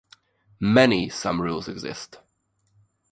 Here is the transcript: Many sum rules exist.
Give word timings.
Many 0.59 1.09
sum 1.09 1.39
rules 1.43 1.67
exist. 1.67 2.17